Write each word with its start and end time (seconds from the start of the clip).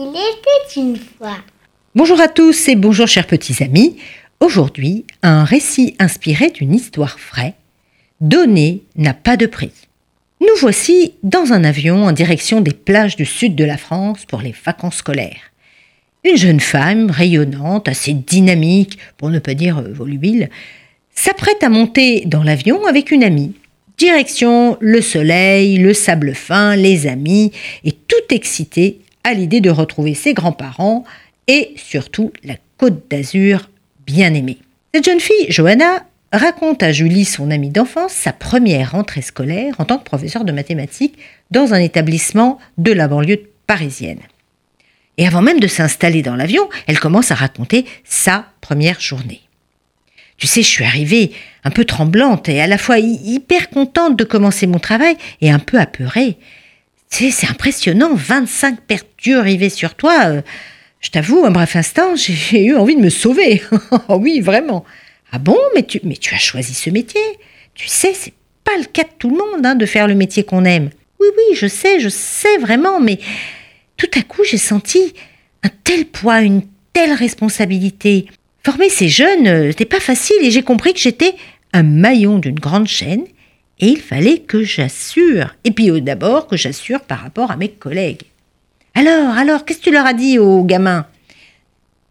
Il 0.00 0.10
était 0.10 0.80
une 0.80 0.96
fois. 0.96 1.38
Bonjour 1.96 2.20
à 2.20 2.28
tous 2.28 2.68
et 2.68 2.76
bonjour 2.76 3.08
chers 3.08 3.26
petits 3.26 3.64
amis. 3.64 3.96
Aujourd'hui, 4.38 5.04
un 5.24 5.42
récit 5.42 5.96
inspiré 5.98 6.50
d'une 6.50 6.72
histoire 6.72 7.18
vraie. 7.32 7.54
Donner 8.20 8.84
n'a 8.94 9.12
pas 9.12 9.36
de 9.36 9.46
prix. 9.46 9.72
Nous 10.40 10.54
voici 10.60 11.14
dans 11.24 11.52
un 11.52 11.64
avion 11.64 12.04
en 12.04 12.12
direction 12.12 12.60
des 12.60 12.74
plages 12.74 13.16
du 13.16 13.24
sud 13.24 13.56
de 13.56 13.64
la 13.64 13.76
France 13.76 14.24
pour 14.24 14.40
les 14.40 14.54
vacances 14.64 14.98
scolaires. 14.98 15.50
Une 16.22 16.36
jeune 16.36 16.60
femme 16.60 17.10
rayonnante, 17.10 17.88
assez 17.88 18.12
dynamique, 18.12 18.98
pour 19.16 19.30
ne 19.30 19.40
pas 19.40 19.54
dire 19.54 19.78
euh, 19.78 19.92
volubile, 19.92 20.48
s'apprête 21.12 21.64
à 21.64 21.70
monter 21.70 22.22
dans 22.24 22.44
l'avion 22.44 22.86
avec 22.86 23.10
une 23.10 23.24
amie. 23.24 23.54
Direction 23.96 24.76
le 24.78 25.00
soleil, 25.00 25.76
le 25.78 25.92
sable 25.92 26.36
fin, 26.36 26.76
les 26.76 27.08
amis, 27.08 27.50
et 27.82 27.90
tout 27.90 28.32
excitée 28.32 29.00
à 29.24 29.34
l'idée 29.34 29.60
de 29.60 29.70
retrouver 29.70 30.14
ses 30.14 30.34
grands-parents 30.34 31.04
et 31.46 31.74
surtout 31.76 32.32
la 32.44 32.54
côte 32.76 33.10
d'Azur 33.10 33.70
bien 34.06 34.32
aimée. 34.34 34.58
Cette 34.94 35.04
jeune 35.04 35.20
fille, 35.20 35.46
Johanna, 35.48 36.04
raconte 36.32 36.82
à 36.82 36.92
Julie, 36.92 37.24
son 37.24 37.50
amie 37.50 37.70
d'enfance, 37.70 38.12
sa 38.12 38.32
première 38.32 38.92
rentrée 38.92 39.22
scolaire 39.22 39.74
en 39.78 39.84
tant 39.84 39.98
que 39.98 40.04
professeur 40.04 40.44
de 40.44 40.52
mathématiques 40.52 41.18
dans 41.50 41.74
un 41.74 41.80
établissement 41.80 42.58
de 42.76 42.92
la 42.92 43.08
banlieue 43.08 43.50
parisienne. 43.66 44.20
Et 45.16 45.26
avant 45.26 45.42
même 45.42 45.60
de 45.60 45.66
s'installer 45.66 46.22
dans 46.22 46.36
l'avion, 46.36 46.68
elle 46.86 47.00
commence 47.00 47.30
à 47.32 47.34
raconter 47.34 47.84
sa 48.04 48.46
première 48.60 49.00
journée. 49.00 49.42
Tu 50.36 50.46
sais, 50.46 50.62
je 50.62 50.68
suis 50.68 50.84
arrivée 50.84 51.32
un 51.64 51.70
peu 51.70 51.84
tremblante 51.84 52.48
et 52.48 52.60
à 52.60 52.68
la 52.68 52.78
fois 52.78 52.98
hyper 52.98 53.70
contente 53.70 54.16
de 54.16 54.22
commencer 54.24 54.68
mon 54.68 54.78
travail 54.78 55.16
et 55.40 55.50
un 55.50 55.58
peu 55.58 55.78
apeurée. 55.78 56.38
C'est 57.10 57.48
impressionnant, 57.48 58.10
25 58.14 58.80
perdus 58.80 59.36
arrivés 59.36 59.70
sur 59.70 59.94
toi. 59.94 60.26
Euh, 60.26 60.42
je 61.00 61.10
t'avoue, 61.10 61.44
un 61.44 61.50
bref 61.50 61.76
instant, 61.76 62.14
j'ai 62.16 62.64
eu 62.64 62.76
envie 62.76 62.96
de 62.96 63.00
me 63.00 63.10
sauver. 63.10 63.62
Oh 64.08 64.16
oui, 64.20 64.40
vraiment. 64.40 64.84
Ah 65.32 65.38
bon, 65.38 65.58
mais 65.74 65.84
tu, 65.84 66.00
mais 66.04 66.16
tu 66.16 66.34
as 66.34 66.38
choisi 66.38 66.74
ce 66.74 66.90
métier. 66.90 67.20
Tu 67.74 67.88
sais, 67.88 68.12
c'est 68.14 68.34
pas 68.64 68.76
le 68.78 68.84
cas 68.84 69.04
de 69.04 69.10
tout 69.18 69.30
le 69.30 69.36
monde 69.36 69.64
hein, 69.64 69.74
de 69.74 69.86
faire 69.86 70.06
le 70.06 70.14
métier 70.14 70.44
qu'on 70.44 70.64
aime. 70.64 70.90
Oui, 71.20 71.28
oui, 71.36 71.56
je 71.56 71.66
sais, 71.66 72.00
je 72.00 72.08
sais 72.08 72.58
vraiment, 72.58 73.00
mais 73.00 73.18
tout 73.96 74.10
à 74.16 74.22
coup, 74.22 74.42
j'ai 74.44 74.58
senti 74.58 75.14
un 75.62 75.70
tel 75.84 76.04
poids, 76.06 76.40
une 76.40 76.62
telle 76.92 77.12
responsabilité. 77.12 78.26
Former 78.64 78.88
ces 78.88 79.08
jeunes, 79.08 79.46
euh, 79.46 79.70
c'était 79.70 79.84
pas 79.84 80.00
facile 80.00 80.36
et 80.42 80.50
j'ai 80.50 80.62
compris 80.62 80.92
que 80.92 81.00
j'étais 81.00 81.34
un 81.72 81.82
maillon 81.82 82.38
d'une 82.38 82.58
grande 82.58 82.86
chaîne 82.86 83.24
et 83.80 83.86
il 83.86 84.00
fallait 84.00 84.38
que 84.38 84.62
j'assure. 84.62 85.54
Et 85.64 85.70
puis 85.70 85.90
euh, 85.90 86.00
d'abord 86.00 86.46
que 86.46 86.56
j'assure 86.56 87.00
par 87.00 87.20
rapport 87.20 87.50
à 87.50 87.56
mes 87.56 87.68
collègues. 87.68 88.22
Alors, 88.94 89.36
alors, 89.36 89.64
qu'est-ce 89.64 89.78
que 89.78 89.84
tu 89.84 89.92
leur 89.92 90.06
as 90.06 90.14
dit 90.14 90.38
aux 90.38 90.64
gamins? 90.64 91.06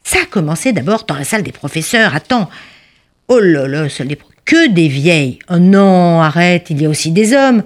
Ça 0.04 0.20
a 0.24 0.26
commencé 0.26 0.72
d'abord 0.72 1.04
dans 1.06 1.18
la 1.18 1.26
salle 1.26 1.44
des 1.44 1.52
professeurs. 1.52 2.16
Attends. 2.16 2.50
Oh 3.28 3.40
là 3.40 3.68
là, 3.68 3.88
n'est 4.06 4.18
que 4.46 4.70
des 4.70 4.88
vieilles. 4.88 5.40
Oh 5.50 5.58
non, 5.58 6.22
arrête, 6.22 6.68
il 6.70 6.82
y 6.82 6.86
a 6.86 6.90
aussi 6.90 7.12
des 7.12 7.34
hommes. 7.34 7.62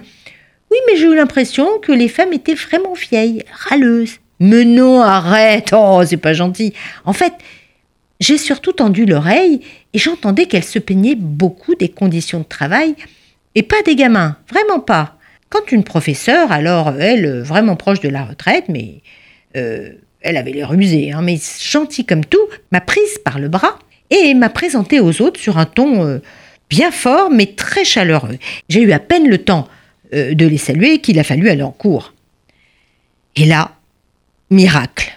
Oui, 0.72 0.77
mais 0.88 0.97
j'ai 0.97 1.05
eu 1.05 1.16
l'impression 1.16 1.67
que 1.79 1.91
les 1.91 2.07
femmes 2.07 2.33
étaient 2.33 2.56
vraiment 2.56 2.94
vieilles, 2.94 3.44
râleuses. 3.69 4.19
Mais 4.39 4.66
non, 4.66 5.01
arrête, 5.01 5.69
oh, 5.72 6.01
c'est 6.03 6.18
pas 6.18 6.33
gentil. 6.33 6.73
En 7.06 7.13
fait, 7.13 7.33
j'ai 8.19 8.39
surtout 8.39 8.72
tendu 8.72 9.06
l'oreille 9.06 9.62
et 9.94 10.00
j'entendais 10.00 10.47
qu'elles 10.47 10.63
se 10.63 10.79
peignaient 10.79 11.16
beaucoup 11.16 11.75
des 11.75 11.89
conditions 11.89 12.39
de 12.39 12.45
travail 12.45 12.95
et 13.56 13.63
pas 13.63 13.81
des 13.84 13.95
gamins, 13.95 14.38
vraiment 14.50 14.79
pas. 14.79 15.17
Quand 15.50 15.72
une 15.72 15.84
professeure, 15.84 16.51
alors 16.51 16.94
elle, 17.00 17.41
vraiment 17.41 17.75
proche 17.75 18.00
de 18.00 18.09
la 18.09 18.23
retraite, 18.23 18.66
mais 18.69 19.01
euh, 19.57 19.91
elle 20.22 20.38
avait 20.38 20.51
l'air 20.51 20.69
rusée, 20.69 21.12
hein, 21.12 21.22
mais 21.22 21.38
gentille 21.62 22.06
comme 22.06 22.25
tout, 22.25 22.47
m'a 22.72 22.81
prise 22.81 23.17
par 23.23 23.39
le 23.39 23.50
bras 23.50 23.79
et 24.09 24.34
m'a 24.34 24.50
présentée 24.50 25.00
aux 25.00 25.22
autres 25.22 25.39
sur 25.39 25.57
un 25.57 25.66
ton 25.66 26.06
euh, 26.06 26.19
bien 26.69 26.91
fort 26.91 27.31
mais 27.31 27.47
très 27.47 27.84
chaleureux. 27.84 28.38
J'ai 28.69 28.81
eu 28.81 28.91
à 28.91 29.00
peine 29.00 29.28
le 29.28 29.39
temps 29.39 29.68
euh, 30.13 30.33
de 30.33 30.45
les 30.45 30.57
saluer 30.57 31.00
qu'il 31.00 31.19
a 31.19 31.23
fallu 31.23 31.50
aller 31.50 31.63
en 31.63 31.72
cours. 31.72 32.13
Et 33.35 33.45
là, 33.45 33.78
miracle, 34.50 35.12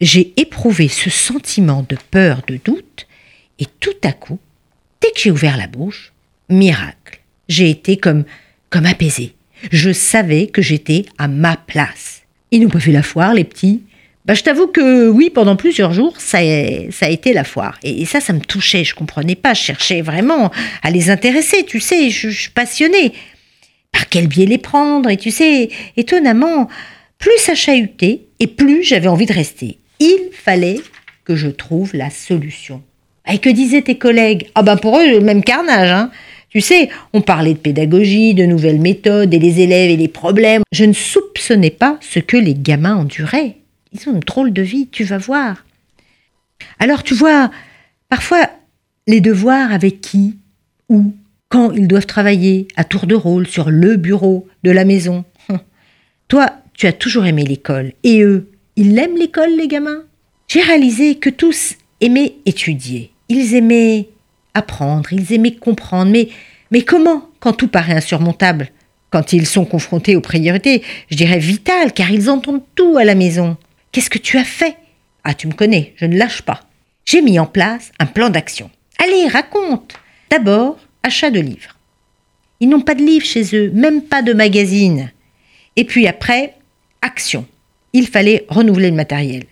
j'ai 0.00 0.32
éprouvé 0.36 0.88
ce 0.88 1.10
sentiment 1.10 1.84
de 1.88 1.96
peur, 2.10 2.42
de 2.46 2.58
doute, 2.62 3.06
et 3.58 3.66
tout 3.80 3.96
à 4.04 4.12
coup, 4.12 4.38
dès 5.00 5.10
que 5.10 5.20
j'ai 5.20 5.30
ouvert 5.30 5.56
la 5.56 5.66
bouche, 5.66 6.12
miracle, 6.50 7.15
j'ai 7.48 7.70
été 7.70 7.96
comme, 7.96 8.24
comme 8.70 8.86
apaisé. 8.86 9.34
Je 9.72 9.92
savais 9.92 10.46
que 10.46 10.62
j'étais 10.62 11.04
à 11.18 11.28
ma 11.28 11.56
place. 11.56 12.22
Ils 12.50 12.62
n'ont 12.62 12.68
pas 12.68 12.80
fait 12.80 12.92
la 12.92 13.02
foire, 13.02 13.34
les 13.34 13.44
petits. 13.44 13.82
Bah, 14.24 14.34
je 14.34 14.42
t'avoue 14.42 14.66
que 14.66 15.08
oui, 15.08 15.30
pendant 15.30 15.56
plusieurs 15.56 15.92
jours, 15.92 16.14
ça 16.18 16.38
a, 16.38 16.90
ça 16.90 17.08
été 17.08 17.32
la 17.32 17.44
foire. 17.44 17.78
Et, 17.82 18.04
ça, 18.04 18.20
ça 18.20 18.32
me 18.32 18.40
touchait. 18.40 18.84
Je 18.84 18.94
comprenais 18.94 19.36
pas. 19.36 19.54
Je 19.54 19.62
cherchais 19.62 20.02
vraiment 20.02 20.50
à 20.82 20.90
les 20.90 21.10
intéresser. 21.10 21.64
Tu 21.64 21.80
sais, 21.80 22.10
je, 22.10 22.28
je 22.28 22.40
suis 22.42 22.50
passionnée 22.50 23.12
par 23.92 24.08
quel 24.08 24.26
biais 24.26 24.46
les 24.46 24.58
prendre? 24.58 25.08
Et 25.08 25.16
tu 25.16 25.30
sais, 25.30 25.70
étonnamment, 25.96 26.68
plus 27.18 27.38
ça 27.38 27.54
chahutait 27.54 28.22
et 28.40 28.46
plus 28.46 28.82
j'avais 28.82 29.08
envie 29.08 29.26
de 29.26 29.32
rester. 29.32 29.78
Il 30.00 30.30
fallait 30.32 30.80
que 31.24 31.36
je 31.36 31.48
trouve 31.48 31.94
la 31.94 32.10
solution. 32.10 32.82
Et 33.30 33.38
que 33.38 33.48
disaient 33.48 33.82
tes 33.82 33.98
collègues? 33.98 34.48
Ah 34.54 34.62
ben 34.62 34.76
pour 34.76 34.98
eux, 34.98 35.08
le 35.08 35.20
même 35.20 35.42
carnage. 35.42 35.90
Hein. 35.90 36.10
Tu 36.56 36.62
sais, 36.62 36.88
on 37.12 37.20
parlait 37.20 37.52
de 37.52 37.58
pédagogie, 37.58 38.32
de 38.32 38.46
nouvelles 38.46 38.80
méthodes, 38.80 39.34
et 39.34 39.38
les 39.38 39.60
élèves 39.60 39.90
et 39.90 39.96
les 39.98 40.08
problèmes. 40.08 40.62
Je 40.72 40.86
ne 40.86 40.94
soupçonnais 40.94 41.68
pas 41.68 41.98
ce 42.00 42.18
que 42.18 42.38
les 42.38 42.54
gamins 42.54 42.96
enduraient. 42.96 43.56
Ils 43.92 44.08
ont 44.08 44.14
une 44.14 44.20
drôle 44.20 44.54
de 44.54 44.62
vie, 44.62 44.88
tu 44.88 45.04
vas 45.04 45.18
voir. 45.18 45.66
Alors 46.78 47.02
tu 47.02 47.12
vois, 47.12 47.50
parfois, 48.08 48.48
les 49.06 49.20
devoirs 49.20 49.70
avec 49.70 50.00
qui, 50.00 50.38
où, 50.88 51.12
quand 51.50 51.72
ils 51.72 51.86
doivent 51.86 52.06
travailler 52.06 52.68
à 52.74 52.84
tour 52.84 53.06
de 53.06 53.14
rôle 53.14 53.46
sur 53.46 53.68
le 53.68 53.96
bureau 53.96 54.48
de 54.62 54.70
la 54.70 54.86
maison. 54.86 55.26
Hum. 55.50 55.58
Toi, 56.28 56.52
tu 56.72 56.86
as 56.86 56.94
toujours 56.94 57.26
aimé 57.26 57.44
l'école. 57.44 57.92
Et 58.02 58.22
eux, 58.22 58.48
ils 58.76 58.98
aiment 58.98 59.18
l'école, 59.18 59.54
les 59.58 59.68
gamins? 59.68 60.04
J'ai 60.48 60.62
réalisé 60.62 61.16
que 61.16 61.28
tous 61.28 61.74
aimaient 62.00 62.36
étudier. 62.46 63.10
Ils 63.28 63.54
aimaient 63.54 64.08
apprendre, 64.56 65.12
ils 65.12 65.32
aimaient 65.32 65.54
comprendre. 65.54 66.10
Mais, 66.70 66.82
comment 66.82 67.28
quand 67.40 67.52
tout 67.52 67.68
paraît 67.68 67.92
insurmontable 67.92 68.70
Quand 69.10 69.32
ils 69.32 69.46
sont 69.46 69.64
confrontés 69.64 70.16
aux 70.16 70.20
priorités, 70.20 70.82
je 71.10 71.16
dirais 71.16 71.38
vitales, 71.38 71.92
car 71.92 72.10
ils 72.10 72.30
entendent 72.30 72.64
tout 72.74 72.96
à 72.98 73.04
la 73.04 73.14
maison. 73.14 73.56
Qu'est-ce 73.92 74.10
que 74.10 74.18
tu 74.18 74.38
as 74.38 74.44
fait? 74.44 74.76
Ah, 75.24 75.34
tu 75.34 75.46
me 75.46 75.52
connais, 75.52 75.94
je 75.96 76.06
ne 76.06 76.16
lâche 76.16 76.42
pas. 76.42 76.62
J'ai 77.04 77.22
mis 77.22 77.38
en 77.38 77.46
place 77.46 77.92
un 77.98 78.06
plan 78.06 78.30
d'action. 78.30 78.70
Allez, 79.02 79.28
raconte 79.28 79.94
D'abord, 80.30 80.78
achat 81.02 81.30
de 81.30 81.38
livres. 81.38 81.76
Ils 82.58 82.68
n'ont 82.68 82.80
pas 82.80 82.94
de 82.94 83.02
livres 83.02 83.24
chez 83.24 83.54
eux, 83.54 83.70
même 83.72 84.02
pas 84.02 84.22
de 84.22 84.32
magazine. 84.32 85.12
Et 85.76 85.84
puis 85.84 86.08
après, 86.08 86.54
action. 87.02 87.46
Il 87.92 88.06
fallait 88.08 88.44
renouveler 88.48 88.90
le 88.90 88.96
matériel. 88.96 89.44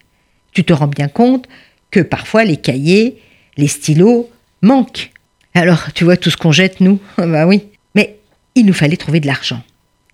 Tu 0.53 0.65
te 0.65 0.73
rends 0.73 0.89
bien 0.89 1.09
compte 1.09 1.47
que 1.91 2.01
parfois 2.01 2.45
les 2.45 2.57
cahiers, 2.57 3.19
les 3.57 3.69
stylos 3.69 4.29
manquent. 4.65 5.13
Alors, 5.55 5.93
tu 5.93 6.05
vois 6.05 6.17
tout 6.17 6.31
ce 6.31 6.37
qu'on 6.37 6.53
jette, 6.53 6.81
nous 6.81 6.99
Bah 7.17 7.47
oui. 7.47 7.69
Mais 7.95 8.19
il 8.55 8.67
nous 8.67 8.73
fallait 8.73 8.97
trouver 8.97 9.21
de 9.21 9.27
l'argent. 9.27 9.63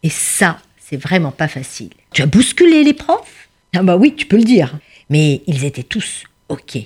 Et 0.02 0.10
ça, 0.10 0.58
c'est 0.78 1.00
vraiment 1.00 1.30
pas 1.30 1.48
facile. 1.48 1.90
Tu 2.12 2.22
as 2.22 2.26
bousculé 2.26 2.84
les 2.84 2.94
profs? 2.94 3.48
Ah 3.74 3.82
bah 3.82 3.96
oui, 3.96 4.14
tu 4.14 4.26
peux 4.26 4.36
le 4.36 4.44
dire. 4.44 4.78
Mais 5.08 5.42
ils 5.46 5.64
étaient 5.64 5.82
tous 5.82 6.24
OK. 6.48 6.78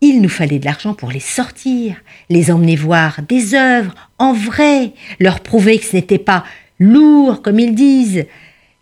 Il 0.00 0.20
nous 0.20 0.28
fallait 0.28 0.58
de 0.58 0.64
l'argent 0.64 0.94
pour 0.94 1.10
les 1.10 1.20
sortir, 1.20 1.96
les 2.28 2.50
emmener 2.50 2.76
voir 2.76 3.20
des 3.28 3.54
œuvres 3.54 3.94
en 4.18 4.32
vrai, 4.32 4.92
leur 5.20 5.40
prouver 5.40 5.78
que 5.78 5.84
ce 5.84 5.96
n'était 5.96 6.18
pas 6.18 6.44
lourd 6.78 7.42
comme 7.42 7.60
ils 7.60 7.74
disent. 7.74 8.26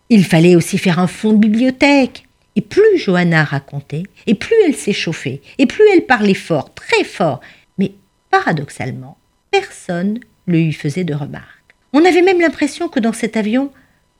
Il 0.08 0.24
fallait 0.24 0.56
aussi 0.56 0.78
faire 0.78 0.98
un 0.98 1.06
fonds 1.06 1.32
de 1.32 1.38
bibliothèque. 1.38 2.24
Et 2.56 2.62
plus 2.62 2.98
Johanna 2.98 3.44
racontait, 3.44 4.02
et 4.26 4.34
plus 4.34 4.56
elle 4.66 4.74
s'échauffait, 4.74 5.40
et 5.58 5.66
plus 5.66 5.84
elle 5.94 6.04
parlait 6.04 6.34
fort, 6.34 6.74
très 6.74 7.04
fort. 7.04 7.40
Paradoxalement, 8.30 9.18
personne 9.50 10.20
ne 10.46 10.56
lui 10.56 10.72
faisait 10.72 11.04
de 11.04 11.14
remarques. 11.14 11.46
On 11.92 12.04
avait 12.04 12.22
même 12.22 12.40
l'impression 12.40 12.88
que 12.88 13.00
dans 13.00 13.12
cet 13.12 13.36
avion, 13.36 13.72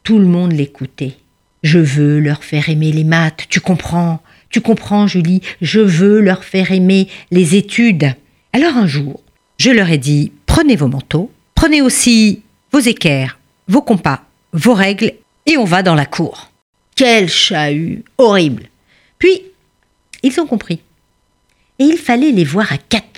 tout 0.03 0.19
le 0.19 0.27
monde 0.27 0.53
l'écoutait. 0.53 1.17
Je 1.63 1.79
veux 1.79 2.19
leur 2.19 2.43
faire 2.43 2.69
aimer 2.69 2.91
les 2.91 3.05
maths, 3.05 3.47
tu 3.49 3.61
comprends 3.61 4.21
tu 4.51 4.61
comprends, 4.61 5.07
Julie, 5.07 5.41
je 5.63 5.81
veux 5.81 6.21
leur 6.21 6.45
faire 6.45 6.73
aimer 6.73 7.09
les 7.31 7.55
études. 7.55 8.13
Alors 8.53 8.77
un 8.77 8.87
jour, 8.87 9.23
je 9.59 9.71
leur 9.71 9.89
ai 9.91 9.99
dit, 9.99 10.33
prenez 10.45 10.75
vos 10.75 10.89
manteaux, 10.89 11.31
prenez 11.55 11.81
aussi 11.81 12.43
vos 12.73 12.81
équerres, 12.81 13.39
vos 13.69 13.81
compas, 13.81 14.25
vos 14.53 14.75
règles, 14.75 15.15
et 15.47 15.57
on 15.57 15.65
va 15.65 15.83
dans 15.83 15.95
la 15.95 16.05
cour. 16.05 16.51
Quel 16.97 17.29
chahut 17.29 18.05
horrible. 18.19 18.65
Puis, 19.19 19.43
ils 20.23 20.39
ont 20.41 20.47
compris. 20.47 20.81
Et 21.79 21.85
il 21.85 21.97
fallait 21.97 22.33
les 22.33 22.45
voir 22.45 22.73
à 22.73 22.77
quatre 22.77 23.10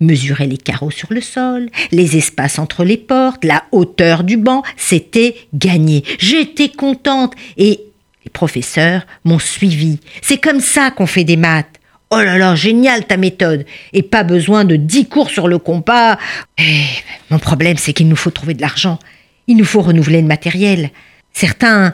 mesurer 0.00 0.46
les 0.46 0.58
carreaux 0.58 0.90
sur 0.90 1.12
le 1.12 1.20
sol, 1.20 1.70
les 1.92 2.16
espaces 2.16 2.58
entre 2.58 2.84
les 2.84 2.96
portes, 2.96 3.44
la 3.44 3.64
hauteur 3.72 4.24
du 4.24 4.36
banc, 4.36 4.62
c'était 4.76 5.36
gagné. 5.54 6.04
J'étais 6.18 6.68
contente 6.68 7.34
et 7.56 7.80
les 8.24 8.30
professeurs 8.30 9.06
m'ont 9.24 9.38
suivi. 9.38 10.00
C'est 10.22 10.38
comme 10.38 10.60
ça 10.60 10.90
qu'on 10.90 11.06
fait 11.06 11.24
des 11.24 11.36
maths. 11.36 11.80
Oh 12.10 12.20
là 12.20 12.38
là, 12.38 12.54
génial 12.54 13.06
ta 13.06 13.16
méthode. 13.16 13.64
Et 13.92 14.02
pas 14.02 14.22
besoin 14.22 14.64
de 14.64 14.76
dix 14.76 15.08
cours 15.08 15.30
sur 15.30 15.48
le 15.48 15.58
compas. 15.58 16.18
Eh, 16.58 16.84
mon 17.30 17.38
problème, 17.38 17.76
c'est 17.76 17.92
qu'il 17.92 18.08
nous 18.08 18.16
faut 18.16 18.30
trouver 18.30 18.54
de 18.54 18.60
l'argent. 18.60 18.98
Il 19.46 19.56
nous 19.56 19.64
faut 19.64 19.82
renouveler 19.82 20.20
le 20.20 20.26
matériel. 20.28 20.90
Certains 21.32 21.92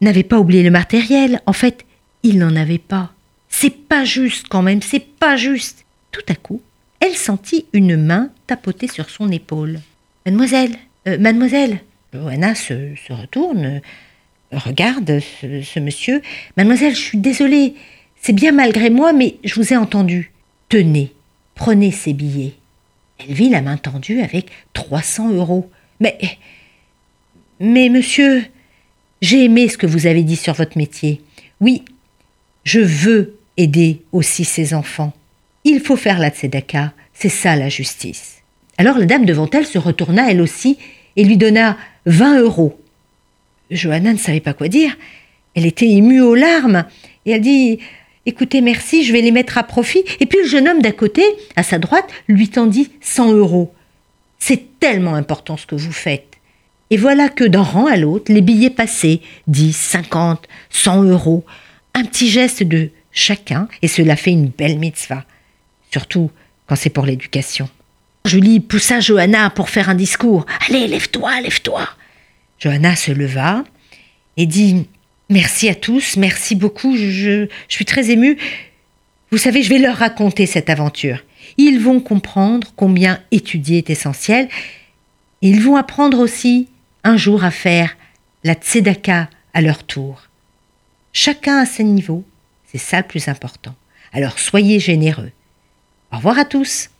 n'avaient 0.00 0.24
pas 0.24 0.38
oublié 0.38 0.62
le 0.62 0.70
matériel. 0.70 1.40
En 1.46 1.52
fait, 1.52 1.84
ils 2.22 2.38
n'en 2.38 2.56
avaient 2.56 2.78
pas. 2.78 3.12
C'est 3.48 3.88
pas 3.88 4.04
juste 4.04 4.46
quand 4.48 4.62
même, 4.62 4.82
c'est 4.82 5.06
pas 5.06 5.36
juste. 5.36 5.84
Tout 6.12 6.22
à 6.28 6.34
coup, 6.34 6.60
elle 7.00 7.14
sentit 7.14 7.66
une 7.72 7.96
main 7.96 8.30
tapoter 8.46 8.88
sur 8.88 9.10
son 9.10 9.30
épaule. 9.30 9.80
Mademoiselle, 10.26 10.76
euh, 11.08 11.18
mademoiselle. 11.18 11.80
Johanna 12.12 12.54
se, 12.54 12.94
retourne, 13.12 13.80
regarde 14.52 15.20
ce, 15.20 15.62
ce 15.62 15.80
monsieur. 15.80 16.22
Mademoiselle, 16.56 16.94
je 16.94 17.00
suis 17.00 17.18
désolée. 17.18 17.74
C'est 18.20 18.32
bien 18.32 18.52
malgré 18.52 18.90
moi, 18.90 19.12
mais 19.12 19.36
je 19.44 19.54
vous 19.54 19.72
ai 19.72 19.76
entendu. 19.76 20.32
Tenez, 20.68 21.12
prenez 21.54 21.90
ces 21.90 22.12
billets. 22.12 22.54
Elle 23.18 23.34
vit 23.34 23.48
la 23.48 23.62
main 23.62 23.76
tendue 23.76 24.20
avec 24.20 24.50
300 24.72 25.32
euros. 25.32 25.70
Mais. 26.00 26.18
Mais 27.60 27.90
monsieur, 27.90 28.44
j'ai 29.20 29.44
aimé 29.44 29.68
ce 29.68 29.76
que 29.76 29.86
vous 29.86 30.06
avez 30.06 30.22
dit 30.22 30.36
sur 30.36 30.54
votre 30.54 30.78
métier. 30.78 31.20
Oui, 31.60 31.84
je 32.64 32.80
veux 32.80 33.38
aider 33.58 34.00
aussi 34.12 34.44
ces 34.44 34.72
enfants. 34.72 35.12
Il 35.64 35.80
faut 35.80 35.96
faire 35.96 36.18
la 36.18 36.30
tzedaka, 36.30 36.92
c'est 37.12 37.28
ça 37.28 37.56
la 37.56 37.68
justice. 37.68 38.42
Alors 38.78 38.98
la 38.98 39.06
dame 39.06 39.26
devant 39.26 39.48
elle 39.52 39.66
se 39.66 39.78
retourna 39.78 40.30
elle 40.30 40.40
aussi 40.40 40.78
et 41.16 41.24
lui 41.24 41.36
donna 41.36 41.76
20 42.06 42.40
euros. 42.40 42.80
Johanna 43.70 44.12
ne 44.12 44.18
savait 44.18 44.40
pas 44.40 44.54
quoi 44.54 44.68
dire. 44.68 44.96
Elle 45.54 45.66
était 45.66 45.88
émue 45.88 46.22
aux 46.22 46.34
larmes 46.34 46.84
et 47.26 47.32
elle 47.32 47.40
dit 47.40 47.78
Écoutez, 48.26 48.60
merci, 48.60 49.04
je 49.04 49.12
vais 49.12 49.22
les 49.22 49.32
mettre 49.32 49.58
à 49.58 49.62
profit. 49.62 50.04
Et 50.20 50.26
puis 50.26 50.38
le 50.42 50.48
jeune 50.48 50.68
homme 50.68 50.82
d'à 50.82 50.92
côté, 50.92 51.22
à 51.56 51.62
sa 51.62 51.78
droite, 51.78 52.08
lui 52.28 52.48
tendit 52.48 52.90
100 53.00 53.32
euros. 53.32 53.72
C'est 54.38 54.78
tellement 54.78 55.14
important 55.14 55.56
ce 55.56 55.66
que 55.66 55.74
vous 55.74 55.92
faites. 55.92 56.38
Et 56.90 56.96
voilà 56.96 57.28
que 57.28 57.44
d'un 57.44 57.62
rang 57.62 57.86
à 57.86 57.96
l'autre, 57.96 58.32
les 58.32 58.40
billets 58.40 58.70
passaient 58.70 59.20
10, 59.46 59.74
50, 59.74 60.46
100 60.70 61.04
euros. 61.04 61.44
Un 61.94 62.04
petit 62.04 62.28
geste 62.28 62.62
de 62.62 62.90
chacun, 63.12 63.68
et 63.82 63.88
cela 63.88 64.16
fait 64.16 64.32
une 64.32 64.48
belle 64.48 64.78
mitzvah. 64.78 65.24
Surtout 65.90 66.30
quand 66.66 66.76
c'est 66.76 66.90
pour 66.90 67.06
l'éducation. 67.06 67.68
Julie 68.24 68.60
poussa 68.60 69.00
Johanna 69.00 69.50
pour 69.50 69.70
faire 69.70 69.88
un 69.88 69.94
discours. 69.94 70.46
Allez, 70.68 70.86
lève-toi, 70.86 71.40
lève-toi. 71.40 71.88
Johanna 72.58 72.94
se 72.94 73.12
leva 73.12 73.64
et 74.36 74.46
dit 74.46 74.86
Merci 75.30 75.68
à 75.68 75.76
tous, 75.76 76.16
merci 76.16 76.56
beaucoup, 76.56 76.96
je, 76.96 77.46
suis 77.68 77.84
très 77.84 78.10
émue. 78.10 78.36
Vous 79.30 79.38
savez, 79.38 79.62
je 79.62 79.68
vais 79.68 79.78
leur 79.78 79.96
raconter 79.96 80.44
cette 80.44 80.68
aventure. 80.68 81.20
Ils 81.56 81.78
vont 81.78 82.00
comprendre 82.00 82.72
combien 82.74 83.20
étudier 83.30 83.78
est 83.78 83.90
essentiel. 83.90 84.48
Et 85.40 85.48
ils 85.48 85.62
vont 85.62 85.76
apprendre 85.76 86.18
aussi 86.18 86.68
un 87.04 87.16
jour 87.16 87.44
à 87.44 87.52
faire 87.52 87.96
la 88.42 88.54
tzedaka 88.54 89.30
à 89.54 89.62
leur 89.62 89.84
tour. 89.84 90.22
Chacun 91.12 91.58
à 91.58 91.66
ses 91.66 91.84
niveaux, 91.84 92.24
c'est 92.70 92.78
ça 92.78 92.98
le 92.98 93.06
plus 93.06 93.28
important. 93.28 93.74
Alors 94.12 94.38
soyez 94.40 94.80
généreux. 94.80 95.30
Au 96.12 96.16
revoir 96.16 96.38
à 96.38 96.44
tous. 96.44 96.90